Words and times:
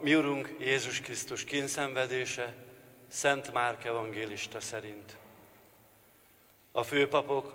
Mi 0.00 0.14
Urunk 0.14 0.54
Jézus 0.58 1.00
Krisztus 1.00 1.44
kínszenvedése 1.44 2.54
Szent 3.08 3.52
Márk 3.52 3.84
evangélista 3.84 4.60
szerint. 4.60 5.16
A 6.72 6.82
főpapok 6.82 7.54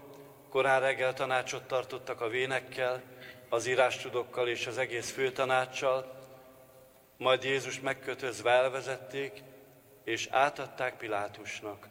korán 0.50 0.80
reggel 0.80 1.14
tanácsot 1.14 1.64
tartottak 1.64 2.22
a 2.22 2.28
vénekkel, 2.28 3.02
az 3.50 3.68
írástudokkal 3.68 4.48
és 4.48 4.68
az 4.68 4.78
egész 4.78 5.12
főtanácssal, 5.12 6.20
majd 7.18 7.44
Jézus 7.44 7.80
megkötözve 7.80 8.52
elvezették, 8.52 9.44
és 10.04 10.28
átadták 10.32 10.98
Pilátusnak. 10.98 11.88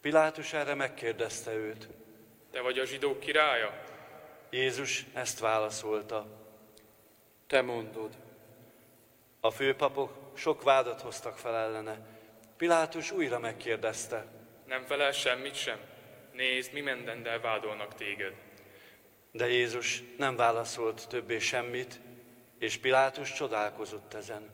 Pilátus 0.00 0.52
erre 0.52 0.74
megkérdezte 0.74 1.52
őt. 1.52 1.88
Te 2.50 2.60
vagy 2.60 2.78
a 2.78 2.84
zsidók 2.84 3.20
királya? 3.20 3.82
Jézus 4.50 5.06
ezt 5.14 5.38
válaszolta. 5.38 6.26
Te 7.46 7.62
mondod. 7.62 8.28
A 9.40 9.50
főpapok 9.50 10.12
sok 10.34 10.62
vádat 10.62 11.00
hoztak 11.00 11.38
fel 11.38 11.56
ellene. 11.56 11.98
Pilátus 12.56 13.10
újra 13.10 13.38
megkérdezte. 13.38 14.26
Nem 14.66 14.84
felel 14.84 15.12
semmit 15.12 15.54
sem? 15.54 15.78
Nézd, 16.32 16.72
mi 16.72 16.80
mindennel 16.80 17.40
vádolnak 17.40 17.94
téged. 17.94 18.34
De 19.32 19.48
Jézus 19.48 20.02
nem 20.18 20.36
válaszolt 20.36 21.08
többé 21.08 21.38
semmit, 21.38 22.00
és 22.58 22.78
Pilátus 22.78 23.32
csodálkozott 23.32 24.14
ezen. 24.14 24.48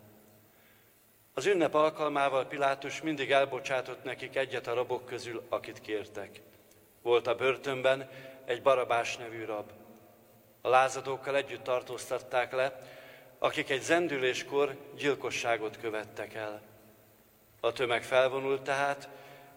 Az 1.34 1.46
ünnep 1.46 1.74
alkalmával 1.74 2.46
Pilátus 2.46 3.02
mindig 3.02 3.30
elbocsátott 3.30 4.04
nekik 4.04 4.36
egyet 4.36 4.66
a 4.66 4.74
rabok 4.74 5.06
közül, 5.06 5.46
akit 5.48 5.80
kértek. 5.80 6.40
Volt 7.02 7.26
a 7.26 7.34
börtönben 7.34 8.10
egy 8.44 8.62
barabás 8.62 9.16
nevű 9.16 9.44
rab. 9.44 9.70
A 10.60 10.68
lázadókkal 10.68 11.36
együtt 11.36 11.62
tartóztatták 11.62 12.52
le, 12.52 12.78
akik 13.38 13.70
egy 13.70 13.82
zendüléskor 13.82 14.76
gyilkosságot 14.96 15.78
követtek 15.80 16.34
el. 16.34 16.62
A 17.60 17.72
tömeg 17.72 18.02
felvonult 18.02 18.62
tehát, 18.62 19.08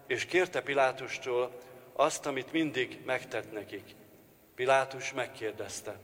és 0.06 0.24
kérte 0.24 0.62
Pilátustól 0.62 1.58
azt, 1.92 2.26
amit 2.26 2.52
mindig 2.52 2.98
megtett 3.04 3.52
nekik. 3.52 3.84
Pilátus 4.54 5.12
megkérdezte. 5.12 5.98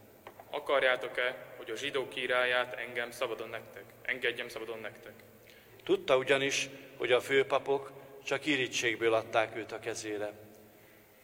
Akarjátok-e, 0.50 1.36
hogy 1.56 1.70
a 1.70 1.76
zsidó 1.76 2.08
királyát 2.08 2.74
engem 2.74 3.10
szabadon 3.10 3.48
nektek? 3.48 3.84
Engedjem 4.02 4.48
szabadon 4.48 4.78
nektek. 4.78 5.12
Tudta 5.84 6.16
ugyanis, 6.16 6.68
hogy 6.96 7.12
a 7.12 7.20
főpapok 7.20 7.92
csak 8.24 8.46
irítségből 8.46 9.14
adták 9.14 9.56
őt 9.56 9.72
a 9.72 9.78
kezére. 9.78 10.32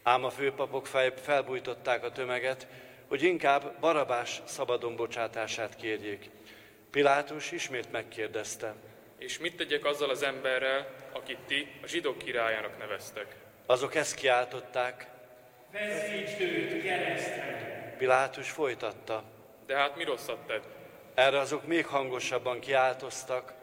Ám 0.03 0.23
a 0.23 0.29
főpapok 0.29 0.87
felbújtották 1.15 2.03
a 2.03 2.11
tömeget, 2.11 2.67
hogy 3.13 3.23
inkább 3.23 3.79
Barabás 3.79 4.41
szabadon 4.45 4.95
bocsátását 4.95 5.75
kérjék. 5.75 6.29
Pilátus 6.91 7.51
ismét 7.51 7.91
megkérdezte. 7.91 8.73
És 9.17 9.39
mit 9.39 9.55
tegyek 9.55 9.85
azzal 9.85 10.09
az 10.09 10.23
emberrel, 10.23 10.87
akit 11.11 11.37
ti 11.47 11.67
a 11.83 11.87
zsidók 11.87 12.17
királyának 12.17 12.77
neveztek? 12.77 13.35
Azok 13.65 13.95
ezt 13.95 14.15
kiáltották. 14.15 15.07
Veszítsd 15.71 16.41
őt 16.41 16.83
keresztre! 16.83 17.95
Pilátus 17.97 18.49
folytatta. 18.49 19.23
De 19.65 19.75
hát 19.75 19.95
mi 19.95 20.03
rosszat 20.03 20.47
tett? 20.47 20.65
Erre 21.13 21.39
azok 21.39 21.67
még 21.67 21.85
hangosabban 21.85 22.59
kiáltoztak. 22.59 23.53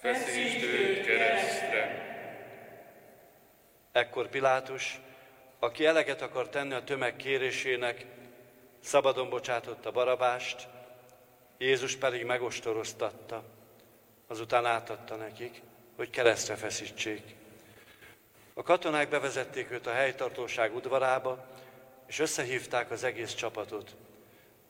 Feszítsd 0.00 0.62
őt 0.62 1.04
keresztre! 1.06 2.08
Ekkor 3.92 4.28
Pilátus, 4.28 5.00
aki 5.58 5.86
eleget 5.86 6.22
akar 6.22 6.48
tenni 6.48 6.74
a 6.74 6.84
tömeg 6.84 7.16
kérésének, 7.16 8.06
szabadon 8.80 9.28
bocsátotta 9.28 9.90
Barabást, 9.90 10.68
Jézus 11.58 11.96
pedig 11.96 12.24
megostoroztatta, 12.24 13.44
azután 14.26 14.66
átadta 14.66 15.16
nekik, 15.16 15.62
hogy 15.96 16.10
keresztre 16.10 16.54
feszítsék. 16.54 17.22
A 18.54 18.62
katonák 18.62 19.08
bevezették 19.08 19.70
őt 19.70 19.86
a 19.86 19.92
helytartóság 19.92 20.74
udvarába, 20.74 21.46
és 22.06 22.18
összehívták 22.18 22.90
az 22.90 23.04
egész 23.04 23.34
csapatot. 23.34 23.96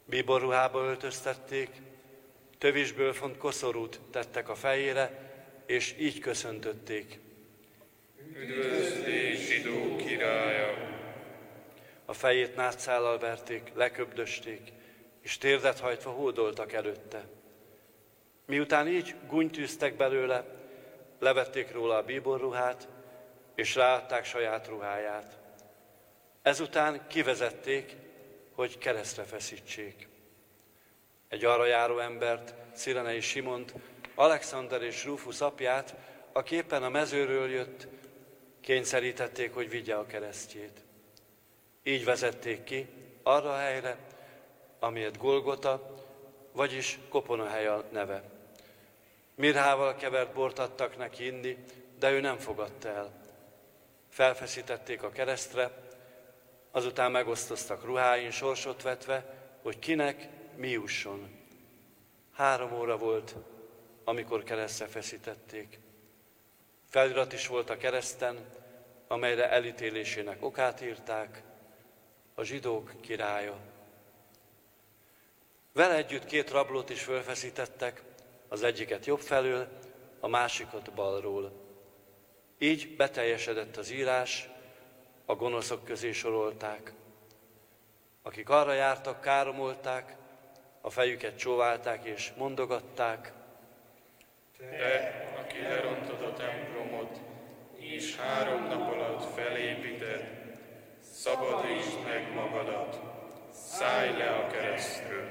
Bíborruhába 0.04 0.84
öltöztették, 0.84 1.70
tövisből 2.59 3.12
font 3.12 3.37
koszorút 3.37 4.00
tettek 4.10 4.49
a 4.49 4.54
fejére, 4.54 5.32
és 5.66 5.94
így 5.99 6.19
köszöntötték. 6.19 7.19
Üdvözlés, 8.34 9.47
zsidó 9.47 9.97
királya! 9.97 10.99
A 12.10 12.12
fejét 12.12 12.56
nátszállal 12.56 13.19
verték, 13.19 13.71
leköbdösték, 13.75 14.72
és 15.21 15.38
térdet 15.38 15.81
hajtva 15.81 16.10
hódoltak 16.10 16.72
előtte. 16.72 17.25
Miután 18.47 18.88
így 18.88 19.15
gúnytűztek 19.26 19.97
belőle, 19.97 20.44
levették 21.19 21.72
róla 21.72 21.97
a 21.97 22.03
bíborruhát, 22.03 22.88
és 23.54 23.75
ráadták 23.75 24.25
saját 24.25 24.69
ruháját. 24.69 25.38
Ezután 26.43 27.06
kivezették, 27.09 27.97
hogy 28.53 28.78
keresztre 28.78 29.22
feszítsék. 29.22 30.09
Egy 31.28 31.44
arra 31.44 31.66
járó 31.66 31.99
embert, 31.99 32.54
Szirenei 32.72 33.20
Simont, 33.20 33.75
Alexander 34.15 34.82
és 34.82 35.04
Rufus 35.04 35.41
apját, 35.41 35.94
aki 36.32 36.54
éppen 36.54 36.82
a 36.82 36.88
mezőről 36.88 37.50
jött, 37.50 37.88
kényszerítették, 38.60 39.54
hogy 39.54 39.70
vigye 39.70 39.94
a 39.94 40.06
keresztjét. 40.06 40.88
Így 41.83 42.05
vezették 42.05 42.65
ki 42.65 42.89
arra 43.23 43.53
a 43.53 43.59
helyre, 43.59 43.97
amilyet 44.79 45.19
Golgota, 45.19 45.95
vagyis 46.53 46.99
Koponahely 47.09 47.67
a 47.67 47.85
neve. 47.93 48.23
Mirhával 49.35 49.95
kevert 49.95 50.33
bort 50.33 50.59
adtak 50.59 50.97
neki 50.97 51.27
inni, 51.27 51.65
de 51.99 52.11
ő 52.11 52.21
nem 52.21 52.39
fogadta 52.39 52.89
el. 52.89 53.21
Felfeszítették 54.09 55.03
a 55.03 55.11
keresztre, 55.11 55.71
azután 56.71 57.11
megosztoztak 57.11 57.85
ruháin 57.85 58.31
sorsot 58.31 58.83
vetve, 58.83 59.35
hogy 59.62 59.79
kinek 59.79 60.29
mi 60.57 60.69
jusson. 60.69 61.39
Három 62.33 62.73
óra 62.73 62.97
volt, 62.97 63.35
amikor 64.05 64.43
keresztre 64.43 64.87
feszítették. 64.87 65.79
Felirat 66.89 67.33
is 67.33 67.47
volt 67.47 67.71
a 67.71 67.77
kereszten, 67.77 68.39
amelyre 69.09 69.51
elítélésének 69.51 70.43
okát 70.43 70.81
írták, 70.81 71.43
a 72.35 72.43
zsidók 72.43 72.93
királya. 73.01 73.57
Vele 75.73 75.95
együtt 75.95 76.25
két 76.25 76.51
rablót 76.51 76.91
is 76.91 77.03
fölfeszítettek, 77.03 78.03
az 78.49 78.63
egyiket 78.63 79.07
jobb 79.07 79.21
felől, 79.21 79.69
a 80.21 80.29
másikat 80.29 80.93
balról. 80.93 81.53
Így 82.59 82.97
beteljesedett 82.97 83.77
az 83.77 83.91
írás, 83.91 84.49
a 85.25 85.35
gonoszok 85.35 85.85
közé 85.85 86.13
sorolták. 86.13 86.93
Akik 88.23 88.49
arra 88.49 88.73
jártak, 88.73 89.21
káromolták, 89.21 90.17
a 90.81 90.91
fejüket 90.91 91.39
csóválták 91.39 92.05
és 92.05 92.33
mondogatták. 92.37 93.33
Te, 94.59 95.25
aki 95.39 95.61
lerontod 95.61 96.23
a 96.23 96.33
templomot, 96.33 97.21
és 97.77 98.17
három 98.17 98.65
nap 98.65 98.90
szabadítsd 101.20 102.03
meg 102.04 102.34
magadat, 102.34 103.00
szállj 103.53 104.16
le 104.16 104.31
a 104.31 104.47
keresztről. 104.47 105.28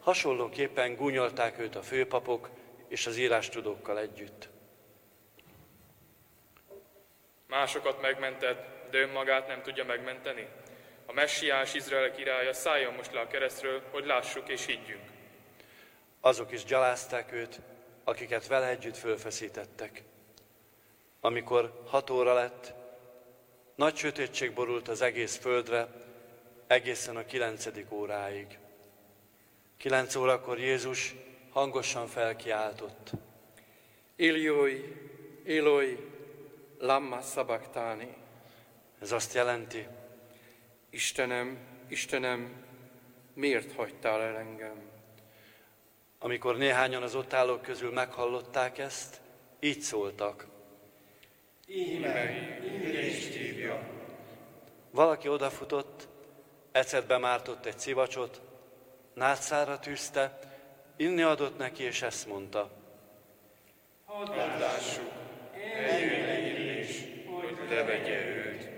Hasonlóképpen 0.00 0.94
gúnyolták 0.94 1.58
őt 1.58 1.76
a 1.76 1.82
főpapok 1.82 2.50
és 2.88 3.06
az 3.06 3.16
írástudókkal 3.16 3.98
együtt. 3.98 4.48
Másokat 7.46 8.00
megmentett, 8.00 8.90
de 8.90 8.98
önmagát 8.98 9.46
nem 9.46 9.62
tudja 9.62 9.84
megmenteni? 9.84 10.48
A 11.06 11.12
messiás 11.12 11.74
Izrael 11.74 12.10
királya 12.10 12.52
szálljon 12.52 12.94
most 12.94 13.12
le 13.12 13.20
a 13.20 13.26
keresztről, 13.26 13.82
hogy 13.90 14.06
lássuk 14.06 14.48
és 14.48 14.66
higgyünk. 14.66 15.04
Azok 16.20 16.52
is 16.52 16.64
gyalázták 16.64 17.32
őt, 17.32 17.60
akiket 18.04 18.46
vele 18.46 18.68
együtt 18.68 18.96
fölfeszítettek. 18.96 20.02
Amikor 21.20 21.82
hat 21.86 22.10
óra 22.10 22.34
lett, 22.34 22.77
nagy 23.78 23.96
sötétség 23.96 24.52
borult 24.52 24.88
az 24.88 25.02
egész 25.02 25.36
földre, 25.36 25.88
egészen 26.66 27.16
a 27.16 27.24
kilencedik 27.24 27.92
óráig. 27.92 28.58
Kilenc 29.76 30.14
órakor 30.14 30.58
Jézus 30.58 31.14
hangosan 31.50 32.06
felkiáltott. 32.06 33.10
Iljoi, 34.16 34.96
Iloi, 35.44 35.98
lamma 36.78 37.20
sabachthani. 37.20 38.16
Ez 39.00 39.12
azt 39.12 39.34
jelenti, 39.34 39.86
Istenem, 40.90 41.58
Istenem, 41.88 42.64
miért 43.34 43.72
hagytál 43.72 44.20
el 44.20 44.36
engem? 44.36 44.88
amikor 46.18 46.56
néhányan 46.56 47.02
az 47.02 47.14
ott 47.14 47.32
állók 47.32 47.62
közül 47.62 47.92
meghallották 47.92 48.78
ezt, 48.78 49.20
így 49.60 49.80
szóltak. 49.80 50.46
Íme, 51.70 52.30
íme 52.64 53.06
is 53.06 53.36
hívja. 53.36 53.80
Valaki 54.90 55.28
odafutott, 55.28 56.08
ecetbe 56.72 57.18
mártott 57.18 57.66
egy 57.66 57.78
szivacsot, 57.78 58.40
nátszára 59.14 59.78
tűzte, 59.78 60.38
inni 60.96 61.22
adott 61.22 61.58
neki, 61.58 61.82
és 61.82 62.02
ezt 62.02 62.26
mondta. 62.26 62.70
Hadd 64.04 64.36
lássuk, 64.36 65.12
eljön 65.86 66.44
illés, 66.44 67.04
hogy 67.26 67.68
levegye 67.68 68.26
őt. 68.26 68.68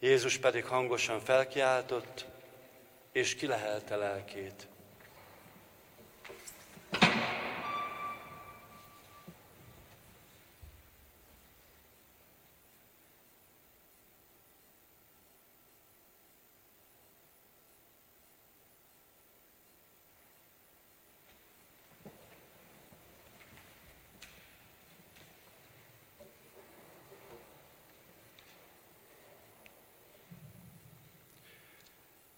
Jézus 0.00 0.38
pedig 0.38 0.64
hangosan 0.64 1.20
felkiáltott, 1.20 2.26
és 3.12 3.34
kilehelte 3.34 3.96
lelkét. 3.96 4.68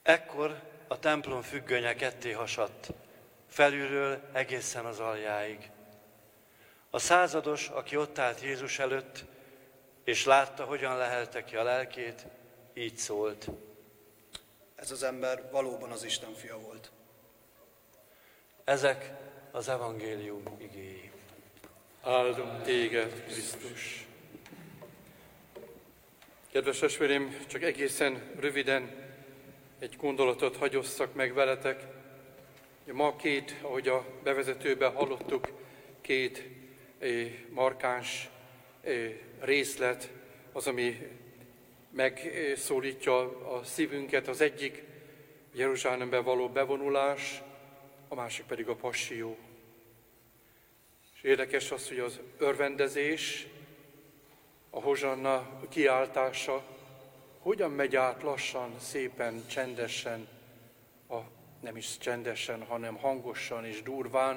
Ekkor 0.06 0.62
a 0.88 0.98
templom 0.98 1.42
függönye 1.42 1.94
ketté 1.94 2.30
hasadt, 2.30 2.92
felülről 3.48 4.20
egészen 4.32 4.84
az 4.84 5.00
aljáig. 5.00 5.70
A 6.90 6.98
százados, 6.98 7.68
aki 7.68 7.96
ott 7.96 8.18
állt 8.18 8.40
Jézus 8.40 8.78
előtt, 8.78 9.24
és 10.04 10.24
látta, 10.24 10.64
hogyan 10.64 10.96
lehelte 10.96 11.44
ki 11.44 11.56
a 11.56 11.62
lelkét, 11.62 12.26
így 12.74 12.96
szólt. 12.96 13.46
Ez 14.74 14.90
az 14.90 15.02
ember 15.02 15.50
valóban 15.50 15.90
az 15.90 16.04
Isten 16.04 16.34
fia 16.34 16.58
volt. 16.58 16.90
Ezek 18.64 19.12
az 19.50 19.68
evangélium 19.68 20.42
igéi. 20.58 21.10
Áldom 22.02 22.62
téged, 22.62 23.24
Krisztus. 23.24 24.06
Kedves 26.52 26.78
testvérem, 26.78 27.36
csak 27.46 27.62
egészen 27.62 28.32
röviden 28.38 29.05
egy 29.78 29.96
gondolatot 29.96 30.56
hagyosszak 30.56 31.14
meg 31.14 31.34
veletek. 31.34 31.86
Ma 32.92 33.16
két, 33.16 33.56
ahogy 33.62 33.88
a 33.88 34.04
bevezetőben 34.22 34.92
hallottuk, 34.92 35.48
két 36.00 36.44
eh, 36.98 37.32
markáns 37.50 38.28
eh, 38.80 39.12
részlet 39.40 40.10
az, 40.52 40.66
ami 40.66 40.98
megszólítja 41.90 43.18
a 43.56 43.64
szívünket. 43.64 44.28
Az 44.28 44.40
egyik 44.40 44.82
Jeruzsálemben 45.52 46.24
való 46.24 46.48
bevonulás, 46.48 47.42
a 48.08 48.14
másik 48.14 48.44
pedig 48.46 48.68
a 48.68 48.74
passió. 48.74 49.36
És 51.14 51.22
érdekes 51.22 51.70
az, 51.70 51.88
hogy 51.88 51.98
az 51.98 52.20
örvendezés, 52.38 53.46
a 54.70 54.80
hozsanna 54.80 55.60
kiáltása, 55.68 56.75
hogyan 57.46 57.70
megy 57.70 57.96
át 57.96 58.22
lassan, 58.22 58.80
szépen, 58.80 59.46
csendesen, 59.46 60.28
a, 61.08 61.16
nem 61.60 61.76
is 61.76 61.98
csendesen, 61.98 62.64
hanem 62.64 62.96
hangosan 62.96 63.64
és 63.64 63.82
durván 63.82 64.36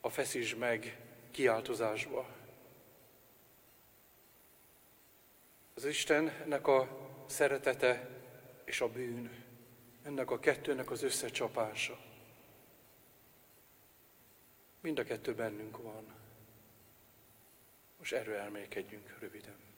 a 0.00 0.08
feszíts 0.08 0.56
meg 0.56 1.00
kiáltozásba. 1.30 2.28
Az 5.74 5.84
Istennek 5.84 6.66
a 6.66 6.88
szeretete 7.26 8.08
és 8.64 8.80
a 8.80 8.88
bűn, 8.88 9.44
ennek 10.02 10.30
a 10.30 10.38
kettőnek 10.38 10.90
az 10.90 11.02
összecsapása. 11.02 11.98
Mind 14.80 14.98
a 14.98 15.04
kettő 15.04 15.34
bennünk 15.34 15.82
van. 15.82 16.14
Most 17.98 18.12
erről 18.12 18.36
elmélkedjünk 18.36 19.16
röviden. 19.18 19.69